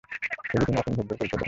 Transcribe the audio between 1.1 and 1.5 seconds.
পরিচয় দেন।